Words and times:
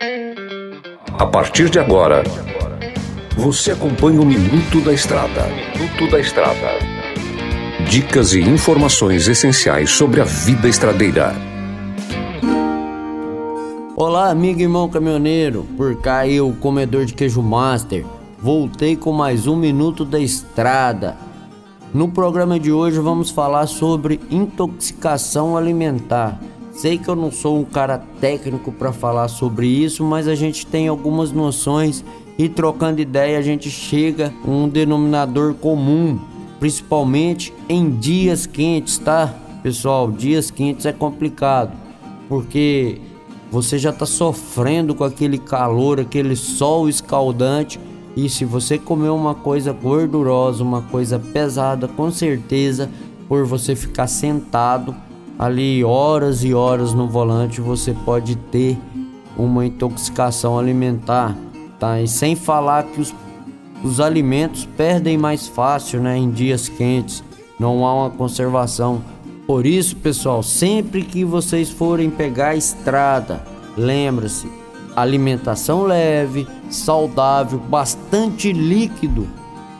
A 0.00 1.26
partir 1.26 1.68
de 1.68 1.80
agora, 1.80 2.22
você 3.36 3.72
acompanha 3.72 4.20
o 4.20 4.24
Minuto 4.24 4.80
da 4.80 4.92
Estrada. 4.92 5.48
Minuto 5.48 6.08
da 6.08 6.20
Estrada. 6.20 6.78
Dicas 7.90 8.32
e 8.32 8.40
informações 8.40 9.26
essenciais 9.26 9.90
sobre 9.90 10.20
a 10.20 10.24
vida 10.24 10.68
estradeira. 10.68 11.34
Olá, 13.96 14.30
amigo 14.30 14.60
e 14.60 14.62
irmão 14.62 14.88
caminhoneiro. 14.88 15.66
Por 15.76 15.96
cá 15.96 16.28
eu, 16.28 16.56
comedor 16.60 17.04
de 17.04 17.14
queijo 17.14 17.42
master. 17.42 18.06
Voltei 18.38 18.94
com 18.94 19.10
mais 19.10 19.48
um 19.48 19.56
Minuto 19.56 20.04
da 20.04 20.20
Estrada. 20.20 21.16
No 21.92 22.06
programa 22.06 22.60
de 22.60 22.70
hoje 22.70 23.00
vamos 23.00 23.30
falar 23.30 23.66
sobre 23.66 24.20
intoxicação 24.30 25.56
alimentar. 25.56 26.38
Sei 26.78 26.96
que 26.96 27.08
eu 27.08 27.16
não 27.16 27.32
sou 27.32 27.58
um 27.58 27.64
cara 27.64 27.98
técnico 28.20 28.70
para 28.70 28.92
falar 28.92 29.26
sobre 29.26 29.66
isso, 29.66 30.04
mas 30.04 30.28
a 30.28 30.36
gente 30.36 30.64
tem 30.64 30.86
algumas 30.86 31.32
noções 31.32 32.04
e 32.38 32.48
trocando 32.48 33.00
ideia 33.00 33.36
a 33.36 33.42
gente 33.42 33.68
chega 33.68 34.32
a 34.46 34.48
um 34.48 34.68
denominador 34.68 35.54
comum, 35.54 36.20
principalmente 36.60 37.52
em 37.68 37.90
dias 37.90 38.46
quentes, 38.46 38.96
tá? 38.96 39.34
Pessoal, 39.60 40.08
dias 40.12 40.52
quentes 40.52 40.86
é 40.86 40.92
complicado, 40.92 41.72
porque 42.28 43.00
você 43.50 43.76
já 43.76 43.90
está 43.90 44.06
sofrendo 44.06 44.94
com 44.94 45.02
aquele 45.02 45.38
calor, 45.38 45.98
aquele 45.98 46.36
sol 46.36 46.88
escaldante. 46.88 47.80
E 48.16 48.28
se 48.28 48.44
você 48.44 48.78
comer 48.78 49.10
uma 49.10 49.34
coisa 49.34 49.72
gordurosa, 49.72 50.62
uma 50.62 50.82
coisa 50.82 51.18
pesada, 51.18 51.88
com 51.88 52.08
certeza, 52.12 52.88
por 53.28 53.44
você 53.44 53.74
ficar 53.74 54.06
sentado, 54.06 54.94
ali 55.38 55.84
horas 55.84 56.42
e 56.42 56.52
horas 56.52 56.92
no 56.92 57.06
volante, 57.06 57.60
você 57.60 57.94
pode 58.04 58.34
ter 58.36 58.76
uma 59.36 59.64
intoxicação 59.64 60.58
alimentar, 60.58 61.36
tá? 61.78 62.00
E 62.00 62.08
sem 62.08 62.34
falar 62.34 62.82
que 62.82 63.00
os, 63.00 63.14
os 63.84 64.00
alimentos 64.00 64.68
perdem 64.76 65.16
mais 65.16 65.46
fácil, 65.46 66.00
né, 66.00 66.16
em 66.16 66.28
dias 66.28 66.68
quentes. 66.68 67.22
Não 67.58 67.86
há 67.86 67.94
uma 67.94 68.10
conservação. 68.10 69.00
Por 69.46 69.64
isso, 69.64 69.96
pessoal, 69.96 70.42
sempre 70.42 71.02
que 71.02 71.24
vocês 71.24 71.70
forem 71.70 72.10
pegar 72.10 72.48
a 72.48 72.56
estrada, 72.56 73.42
lembre-se, 73.76 74.50
alimentação 74.96 75.84
leve, 75.84 76.46
saudável, 76.68 77.58
bastante 77.58 78.52
líquido, 78.52 79.26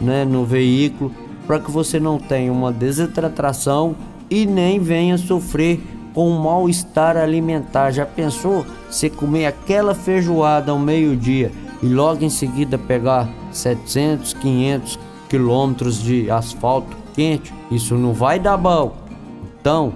né, 0.00 0.24
no 0.24 0.44
veículo, 0.44 1.12
para 1.46 1.60
que 1.60 1.70
você 1.70 2.00
não 2.00 2.18
tenha 2.18 2.50
uma 2.50 2.72
desidratação 2.72 3.94
e 4.32 4.46
nem 4.46 4.80
venha 4.80 5.18
sofrer 5.18 5.78
com 6.14 6.30
um 6.30 6.38
mal-estar 6.38 7.18
alimentar. 7.18 7.90
Já 7.90 8.06
pensou 8.06 8.64
você 8.90 9.10
comer 9.10 9.44
aquela 9.44 9.94
feijoada 9.94 10.72
ao 10.72 10.78
meio-dia 10.78 11.52
e 11.82 11.86
logo 11.86 12.24
em 12.24 12.30
seguida 12.30 12.78
pegar 12.78 13.28
700, 13.50 14.32
500 14.32 14.98
quilômetros 15.28 16.02
de 16.02 16.30
asfalto 16.30 16.96
quente? 17.14 17.52
Isso 17.70 17.94
não 17.94 18.14
vai 18.14 18.38
dar 18.38 18.56
bom. 18.56 18.96
Então, 19.60 19.92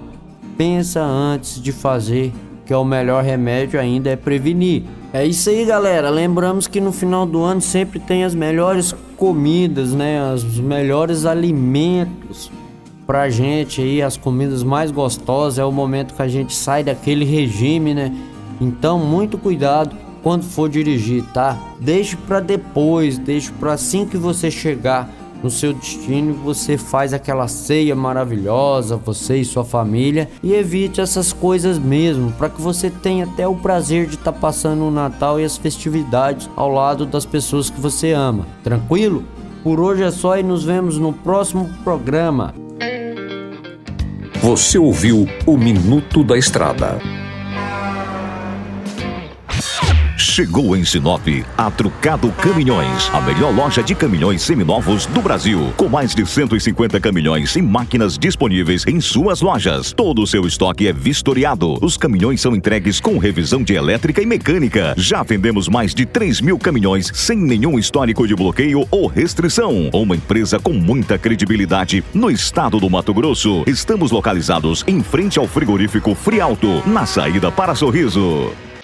pensa 0.55 1.01
antes 1.01 1.59
de 1.59 1.71
fazer, 1.71 2.31
que 2.63 2.71
é 2.71 2.77
o 2.77 2.85
melhor 2.85 3.23
remédio 3.23 3.79
ainda 3.79 4.11
é 4.11 4.15
prevenir. 4.15 4.83
É 5.11 5.25
isso 5.25 5.49
aí, 5.49 5.65
galera. 5.65 6.11
Lembramos 6.11 6.67
que 6.67 6.79
no 6.79 6.91
final 6.91 7.25
do 7.25 7.41
ano 7.41 7.61
sempre 7.61 7.99
tem 7.99 8.23
as 8.23 8.35
melhores 8.35 8.93
comidas, 9.15 9.93
né? 9.93 10.31
Os 10.31 10.59
melhores 10.59 11.25
alimentos 11.25 12.51
pra 13.07 13.29
gente 13.29 13.81
aí 13.81 14.01
as 14.01 14.17
comidas 14.17 14.61
mais 14.61 14.91
gostosas, 14.91 15.57
é 15.57 15.63
o 15.63 15.71
momento 15.71 16.13
que 16.13 16.21
a 16.21 16.27
gente 16.27 16.53
sai 16.53 16.83
daquele 16.83 17.23
regime, 17.23 17.93
né? 17.93 18.13
Então, 18.59 18.99
muito 18.99 19.37
cuidado 19.37 19.95
quando 20.21 20.43
for 20.43 20.69
dirigir, 20.69 21.23
tá? 21.33 21.57
Deixe 21.79 22.17
para 22.17 22.41
depois, 22.41 23.17
deixe 23.17 23.49
para 23.53 23.73
assim 23.73 24.05
que 24.05 24.17
você 24.17 24.51
chegar 24.51 25.09
no 25.41 25.49
seu 25.49 25.71
destino, 25.71 26.33
você 26.33 26.77
faz 26.77 27.13
aquela 27.13 27.47
ceia 27.47 27.95
maravilhosa, 27.95 28.97
você 28.97 29.37
e 29.37 29.45
sua 29.45 29.63
família, 29.63 30.29
e 30.43 30.53
evite 30.53 30.99
essas 30.99 31.31
coisas 31.31 31.77
mesmo, 31.77 32.31
para 32.33 32.49
que 32.49 32.61
você 32.61 32.89
tenha 32.89 33.25
até 33.25 33.47
o 33.47 33.55
prazer 33.55 34.07
de 34.07 34.15
estar 34.15 34.31
tá 34.31 34.39
passando 34.39 34.83
o 34.83 34.91
Natal 34.91 35.39
e 35.39 35.45
as 35.45 35.55
festividades 35.55 36.49
ao 36.55 36.69
lado 36.69 37.05
das 37.05 37.25
pessoas 37.25 37.69
que 37.69 37.79
você 37.79 38.11
ama. 38.11 38.47
Tranquilo? 38.63 39.23
Por 39.63 39.79
hoje 39.79 40.03
é 40.03 40.11
só 40.11 40.37
e 40.37 40.43
nos 40.43 40.63
vemos 40.63 40.97
no 40.97 41.13
próximo 41.13 41.69
programa. 41.83 42.66
Você 44.47 44.77
ouviu 44.77 45.27
o 45.45 45.57
Minuto 45.57 46.23
da 46.23 46.37
Estrada. 46.37 47.16
Chegou 50.37 50.77
em 50.77 50.85
Sinop 50.85 51.27
a 51.57 51.71
Trucado 51.71 52.31
Caminhões, 52.33 53.09
a 53.11 53.19
melhor 53.21 53.51
loja 53.51 53.81
de 53.81 53.95
caminhões 53.95 54.43
seminovos 54.43 55.07
do 55.07 55.19
Brasil, 55.19 55.73
com 55.75 55.89
mais 55.89 56.13
de 56.13 56.23
150 56.27 56.99
caminhões 56.99 57.55
e 57.55 57.61
máquinas 57.63 58.19
disponíveis 58.19 58.85
em 58.85 59.01
suas 59.01 59.41
lojas. 59.41 59.91
Todo 59.93 60.21
o 60.21 60.27
seu 60.27 60.45
estoque 60.45 60.87
é 60.87 60.93
vistoriado. 60.93 61.83
Os 61.83 61.97
caminhões 61.97 62.39
são 62.39 62.55
entregues 62.55 62.99
com 62.99 63.17
revisão 63.17 63.63
de 63.63 63.73
elétrica 63.73 64.21
e 64.21 64.27
mecânica. 64.27 64.93
Já 64.95 65.23
vendemos 65.23 65.67
mais 65.67 65.95
de 65.95 66.05
3 66.05 66.39
mil 66.41 66.59
caminhões 66.59 67.09
sem 67.15 67.35
nenhum 67.35 67.79
histórico 67.79 68.27
de 68.27 68.35
bloqueio 68.35 68.87
ou 68.91 69.07
restrição. 69.07 69.89
Uma 69.91 70.15
empresa 70.15 70.59
com 70.59 70.73
muita 70.73 71.17
credibilidade 71.17 72.03
no 72.13 72.29
estado 72.29 72.79
do 72.79 72.87
Mato 72.87 73.11
Grosso. 73.11 73.63
Estamos 73.65 74.11
localizados 74.11 74.83
em 74.85 75.01
frente 75.01 75.39
ao 75.39 75.47
frigorífico 75.47 76.13
Frialto, 76.13 76.87
na 76.87 77.07
saída 77.07 77.51
para 77.51 77.73
Sorriso. 77.73 78.51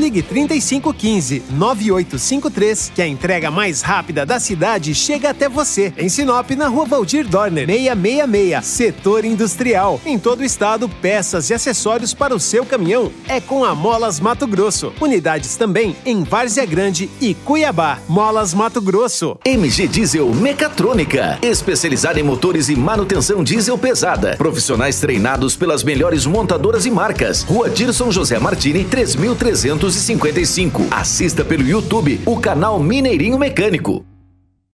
Ligue 0.00 0.22
3515 0.22 1.42
9853 1.50 2.92
que 2.94 3.02
a 3.02 3.06
entrega 3.06 3.50
mais 3.50 3.82
rápida 3.82 4.24
da 4.24 4.40
cidade 4.40 4.94
chega 4.94 5.28
até 5.28 5.46
você. 5.46 5.92
Em 5.98 6.08
Sinop, 6.08 6.50
na 6.52 6.68
rua 6.68 6.86
Valdir 6.86 7.28
Dorner, 7.28 7.66
666, 7.66 8.64
setor 8.64 9.26
industrial. 9.26 10.00
Em 10.06 10.18
todo 10.18 10.40
o 10.40 10.44
estado, 10.44 10.88
peças 10.88 11.50
e 11.50 11.54
acessórios 11.54 12.14
para 12.14 12.34
o 12.34 12.40
seu 12.40 12.64
caminhão 12.64 13.12
é 13.28 13.42
com 13.42 13.62
a 13.62 13.74
Molas 13.74 14.18
Mato 14.18 14.46
Grosso. 14.46 14.90
Unidades 14.98 15.56
também 15.56 15.94
em 16.06 16.24
Várzea 16.24 16.64
Grande 16.64 17.10
e 17.20 17.34
Cuiabá. 17.34 17.98
Molas 18.08 18.54
Mato 18.54 18.80
Grosso. 18.80 19.36
MG 19.44 19.86
Diesel 19.86 20.34
Mecatrônica, 20.34 21.38
especializada 21.42 22.18
em 22.18 22.22
motores 22.22 22.70
e 22.70 22.74
manutenção 22.74 23.44
diesel 23.44 23.76
pesada. 23.76 24.34
Profissionais 24.38 24.98
treinados 24.98 25.54
pelas 25.54 25.84
melhores 25.84 26.24
montadoras 26.24 26.86
e 26.86 26.90
marcas. 26.90 27.42
Rua 27.42 27.68
Dirson 27.68 28.10
José 28.10 28.38
Martini, 28.38 28.84
3300 28.84 29.89
255. 29.90 30.86
Assista 30.90 31.44
pelo 31.44 31.66
YouTube 31.66 32.20
o 32.24 32.38
canal 32.38 32.78
Mineirinho 32.78 33.38
Mecânico. 33.38 34.09